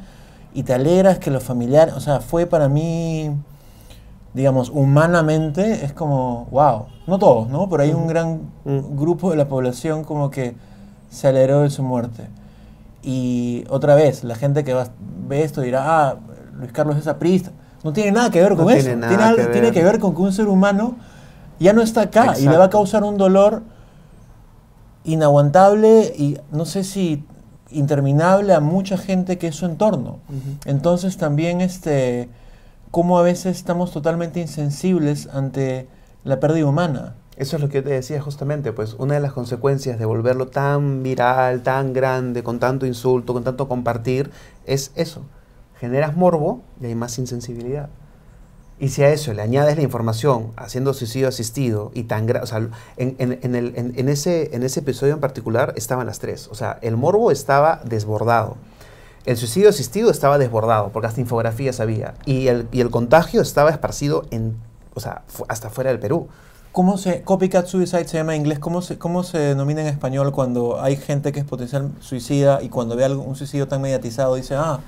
[0.53, 3.31] y te alegras que los familiares, o sea, fue para mí,
[4.33, 7.69] digamos, humanamente, es como, wow, no todos, ¿no?
[7.69, 10.55] Pero hay un gran grupo de la población como que
[11.09, 12.27] se alegró de su muerte.
[13.03, 14.87] Y otra vez, la gente que va,
[15.27, 16.15] ve esto dirá, ah,
[16.57, 17.51] Luis Carlos es aprista.
[17.83, 18.87] No tiene nada que ver con eso.
[18.87, 20.95] Tiene, que tiene, que ver con que un ser humano
[21.59, 23.61] ya no está acá y le va a causar un dolor
[25.03, 27.25] inaguantable y no sé si
[27.69, 30.19] interminable a mucha gente que es su entorno.
[30.65, 32.29] Entonces también este
[32.91, 35.87] cómo a veces estamos totalmente insensibles ante
[36.23, 37.15] la pérdida humana.
[37.35, 41.01] Eso es lo que te decía justamente, pues una de las consecuencias de volverlo tan
[41.01, 44.29] viral, tan grande, con tanto insulto, con tanto compartir,
[44.65, 45.23] es eso.
[45.79, 47.89] Generas morbo y hay más insensibilidad.
[48.79, 52.47] Y si a eso le añades la información haciendo suicidio asistido y tan grave, o
[52.47, 52.67] sea,
[52.97, 56.47] en, en, ese, en ese episodio en particular estaban las tres.
[56.49, 58.57] O sea, el morbo estaba desbordado.
[59.25, 62.15] El suicidio asistido estaba desbordado, porque hasta infografías había.
[62.25, 64.57] Y el, y el contagio estaba esparcido en
[64.95, 66.27] o sea, hasta fuera del Perú.
[66.73, 68.57] ¿Cómo se, copycat suicide se llama en inglés?
[68.57, 72.69] ¿Cómo se, ¿Cómo se denomina en español cuando hay gente que es potencial suicida y
[72.69, 74.79] cuando ve algo, un suicidio tan mediatizado dice, ah,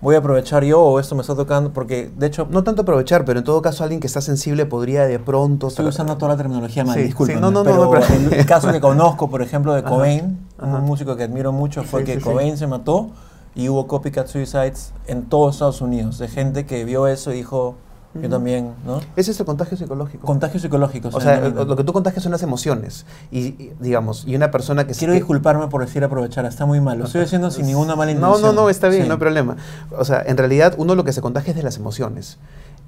[0.00, 1.74] voy a aprovechar yo o esto me está tocando?
[1.74, 2.48] Porque de hecho...
[2.50, 5.68] No tanto aprovechar, pero en todo caso alguien que está sensible podría de pronto...
[5.68, 7.36] Estoy usando toda la terminología mal, Sí, disculpen.
[7.36, 8.06] sí, no, no, no, pero no, pero-
[8.40, 10.78] el caso que conozco, por ejemplo, de Cobain, ajá.
[10.78, 12.20] un músico que admiro mucho, fue Sí, que.
[12.20, 13.10] Cobain se mató
[13.54, 17.74] y hubo copycat suicides en todos Estados Unidos, de gente que vio eso y dijo,
[18.14, 19.00] yo también, ¿no?
[19.14, 20.26] Ese es el contagio psicológico.
[20.26, 21.14] Contagios psicológicos.
[21.14, 23.06] o se sea, lo que tú contagias son las emociones.
[23.30, 24.94] Y, y, digamos, y una persona que...
[24.94, 26.98] Quiero disculparme por decir aprovechar, está muy mal.
[26.98, 28.54] Lo estoy diciendo sin ninguna mala No, intención.
[28.56, 29.08] no, no, está bien, Sí.
[29.08, 29.56] no hay problema.
[29.96, 32.38] O sea, en realidad uno lo que se contagia es de las emociones.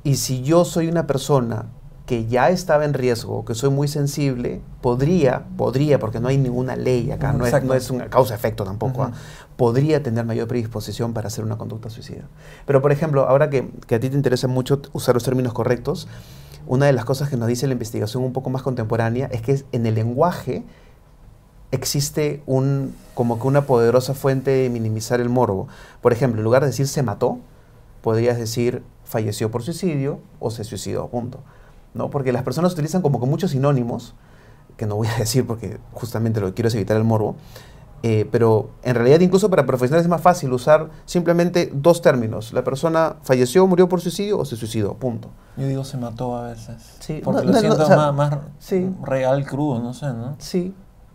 [0.03, 1.67] Y si yo soy una persona
[2.07, 6.75] que ya estaba en riesgo, que soy muy sensible, podría, podría, porque no hay ninguna
[6.75, 9.05] ley acá, no es, no es una causa-efecto tampoco.
[9.05, 9.13] ¿ah?
[9.57, 12.29] Podría tener mayor predisposición para hacer una conducta suicida.
[12.67, 16.09] Pero, por ejemplo, ahora que, que a ti te interesa mucho usar los términos correctos,
[16.67, 19.63] una de las cosas que nos dice la investigación un poco más contemporánea es que
[19.73, 20.65] en el lenguaje
[21.73, 25.67] existe un, como que una poderosa fuente de minimizar el morbo.
[26.01, 27.39] Por ejemplo, en lugar de decir se mató,
[28.03, 31.41] podrías decir falleció por suicidio o se suicidó, punto.
[31.95, 32.11] ¿No?
[32.11, 34.15] Porque las personas utilizan como que muchos sinónimos,
[34.77, 37.37] que no voy a decir porque justamente lo que quiero es evitar el morbo,
[38.03, 42.53] eh, pero en realidad incluso para profesionales es más fácil usar simplemente dos términos.
[42.53, 45.29] La persona falleció, murió por suicidio o se suicidó, punto.
[45.57, 46.77] Yo digo se mató a veces.
[47.01, 48.91] Sí, Porque no, lo no, no, siento o sea, más, más sí.
[49.05, 50.35] real, crudo, no sé, ¿no?
[50.39, 50.75] Sí,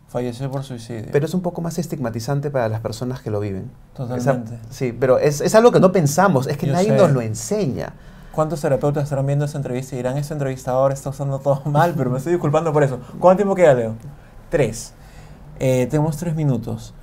[0.10, 1.10] Falleció por suicidio.
[1.12, 3.70] pero es un poco más estigmatizante para las personas que lo viven.
[3.94, 4.58] Esa- Totalmente.
[4.70, 6.98] sí, pero es, es algo que no pensamos, es que Yo nadie sé.
[6.98, 7.94] nos lo enseña.
[8.32, 12.10] ¿Cuántos terapeutas estarán viendo esta entrevista y dirán, este entrevistador está usando todo mal, pero
[12.10, 13.00] me estoy disculpando por eso?
[13.20, 13.96] ¿Cuánto tiempo queda, Leo?
[14.50, 14.94] Tres.
[15.60, 16.94] Eh, tenemos tres minutos.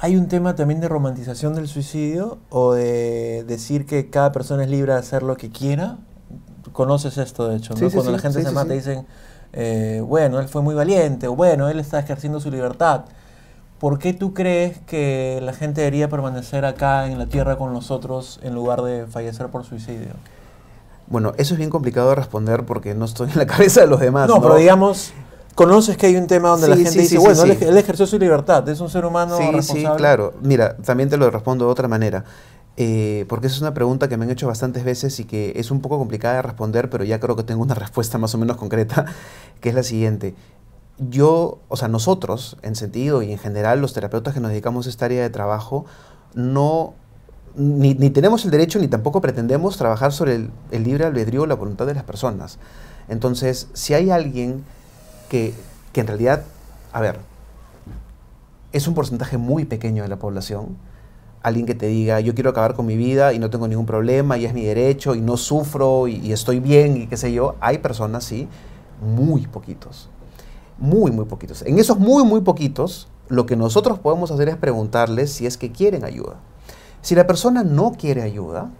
[0.00, 4.70] ¿Hay un tema también de romantización del suicidio o de decir que cada persona es
[4.70, 5.98] libre de hacer lo que quiera?
[6.72, 7.80] Conoces esto, de hecho, ¿no?
[7.80, 8.74] Sí, sí, Cuando sí, la gente sí, se sí, mata sí.
[8.74, 9.06] dicen,
[9.52, 13.06] eh, bueno, él fue muy valiente, o bueno, él está ejerciendo su libertad.
[13.80, 18.38] ¿Por qué tú crees que la gente debería permanecer acá en la tierra con nosotros
[18.42, 20.10] en lugar de fallecer por suicidio?
[21.08, 24.00] Bueno, eso es bien complicado de responder porque no estoy en la cabeza de los
[24.00, 24.28] demás.
[24.28, 25.12] No, pero digamos,
[25.58, 27.50] conoces que hay un tema donde la Sí, gente sí, dice, sí, sí, bueno, él,
[27.58, 27.64] sí.
[27.64, 29.96] ej- él ejerció su libertad, es un ser humano sí, sí, responsable.
[29.98, 30.34] claro.
[30.40, 32.24] Mira, también te lo respondo de otra manera.
[32.80, 35.72] eh, porque esa es una pregunta que me han hecho bastantes veces y que es
[35.72, 38.56] un poco complicada de responder, pero ya creo que tengo una respuesta más o menos
[38.56, 39.04] concreta,
[39.60, 40.34] que es la siguiente.
[40.98, 44.90] Yo, o sea, nosotros, en sentido y en general, los terapeutas que nos dedicamos a
[44.90, 45.86] esta área de trabajo,
[46.34, 46.94] no,
[47.56, 51.46] ni, ni tenemos el derecho ni tampoco pretendemos trabajar sobre el, el libre albedrío o
[51.46, 52.58] la voluntad de las personas.
[53.08, 54.62] Entonces, si hay alguien
[55.28, 55.54] que,
[55.92, 56.44] que en realidad,
[56.92, 57.20] a ver,
[58.72, 60.76] es un porcentaje muy pequeño de la población,
[61.42, 64.36] alguien que te diga, yo quiero acabar con mi vida y no tengo ningún problema
[64.38, 67.54] y es mi derecho y no sufro y, y estoy bien y qué sé yo,
[67.60, 68.48] hay personas, sí,
[69.00, 70.08] muy poquitos,
[70.78, 71.62] muy, muy poquitos.
[71.62, 75.70] En esos muy, muy poquitos, lo que nosotros podemos hacer es preguntarles si es que
[75.70, 76.36] quieren ayuda.
[77.02, 78.70] Si la persona no quiere ayuda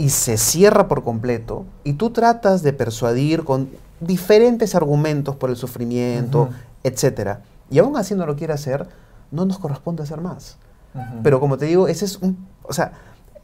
[0.00, 3.68] y se cierra por completo y tú tratas de persuadir con
[4.00, 6.52] diferentes argumentos por el sufrimiento, Ujú.
[6.82, 8.86] etcétera, y aún así no lo quiere hacer,
[9.30, 10.56] no nos corresponde hacer más.
[11.22, 12.48] Pero como te digo, ese es un...
[12.62, 12.92] O sea,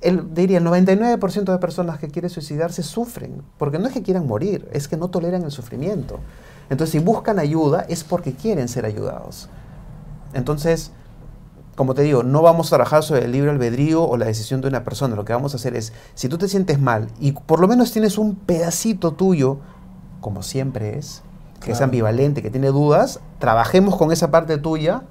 [0.01, 4.27] el, diría, el 99% de personas que quieren suicidarse sufren, porque no es que quieran
[4.27, 6.21] morir, es que no toleran el sufrimiento.
[6.71, 9.51] Entonces, si buscan ayuda, es porque quieren ser ayudados.
[10.33, 10.91] Entonces,
[11.77, 14.69] como te digo, no vamos a trabajar sobre el libre albedrío o la decisión de
[14.69, 15.15] una persona.
[15.15, 17.93] Lo que vamos a hacer es, si tú te sientes mal y por lo menos
[17.93, 19.59] tienes un pedacito tuyo,
[20.21, 21.23] como siempre es,
[21.61, 25.03] que es ambivalente, que tiene dudas, trabajemos con esa parte tuya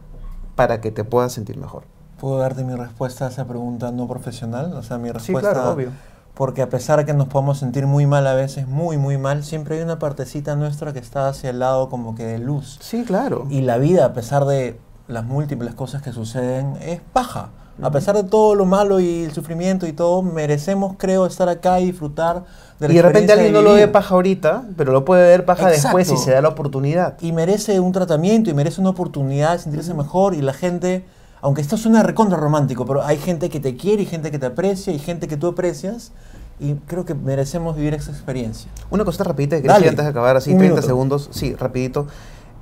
[0.55, 1.83] para que te puedas sentir mejor.
[2.19, 4.73] ¿Puedo darte mi respuesta a esa pregunta no profesional?
[4.73, 5.51] O sea, mi Sí, respuesta...
[5.53, 5.89] claro, obvio.
[6.33, 9.43] Porque a pesar de que nos podamos sentir muy mal a veces, muy, muy mal,
[9.43, 12.77] siempre hay una partecita nuestra que está hacia el lado como que de luz.
[12.81, 13.45] Sí, claro.
[13.49, 17.49] Y la vida, a pesar de las múltiples cosas que suceden, es paja.
[17.81, 21.81] A pesar de todo lo malo y el sufrimiento y todo, merecemos, creo, estar acá
[21.81, 22.45] y disfrutar
[22.79, 25.43] de la y de repente alguien no lo ve paja ahorita, pero lo puede ver
[25.43, 27.17] paja después si se da la oportunidad.
[27.19, 31.03] Y merece un tratamiento y merece una oportunidad de sentirse mejor y la gente,
[31.41, 34.45] aunque esto suena recontra romántico, pero hay gente que te quiere y gente que te
[34.45, 36.13] aprecia y gente que tú aprecias
[36.61, 38.71] y creo que merecemos vivir esa experiencia.
[38.89, 40.87] Una cosita rapidita que antes de acabar, así Un 30 minuto.
[40.87, 42.07] segundos, sí, rapidito.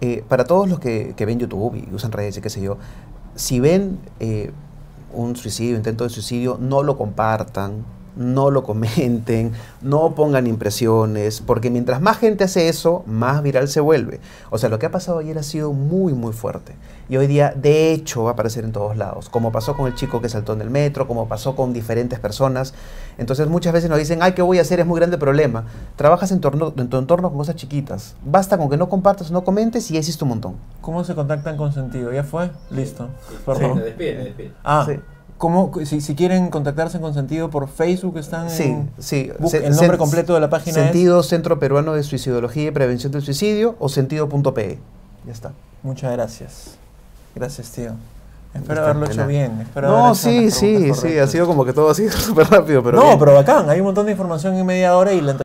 [0.06, 2.78] Eh, para todos los que, ven YouTube y usan redes y qué sé yo,
[3.36, 4.51] si ven eh,
[5.14, 7.86] un suicidio, intento de suicidio, no lo compartan,
[8.16, 9.51] no lo comenten,
[9.82, 14.20] no pongan impresiones, porque mientras más gente hace eso, más viral se vuelve.
[14.49, 16.76] O sea, lo que ha pasado ayer ha sido muy, muy fuerte.
[17.09, 19.93] y hoy día de hecho va a aparecer en todos lados, como pasó con el
[19.95, 22.74] chico que saltó en el metro, como pasó con diferentes personas.
[23.18, 24.80] Entonces muchas veces nos dicen, ay, ¿qué voy a hacer?
[24.80, 25.66] Es muy grande el problema.
[25.95, 28.16] Trabajas en, torno, en tu entorno con cosas chiquitas.
[28.26, 30.55] Basta con que no compartas o no comentes y ya hiciste un montón.
[30.82, 32.11] ¿Cómo se contactan con sentido?
[32.14, 32.49] ¿Ya fue?
[32.72, 33.09] Listo.
[33.45, 33.78] Por Perdón.
[33.80, 34.51] Me despide, me despide.
[34.64, 34.99] Ah, Sí.
[35.38, 39.31] ¿Cómo, si, si quieren contactarse con sentido por Facebook, están Sí,
[39.63, 43.21] el nombre sen- completo de la página Sentido Centro Peruano de Suicidología y Prevención del
[43.23, 44.79] Suicidio o sentido.pe.
[45.25, 45.49] Ya está.
[45.49, 45.53] es.
[45.84, 46.75] Muchas gracias.
[47.36, 47.91] Gracias, tío.
[48.53, 49.61] Espero está, haberlo hecho bien.
[49.61, 51.17] Espero No, hecho sí, sí, sí.
[51.17, 52.97] Ha sido como que todo así súper rápido, pero.
[52.97, 53.19] no, bien.
[53.19, 53.69] pero bacán.
[53.69, 55.38] Hay un montón de información en media hora y la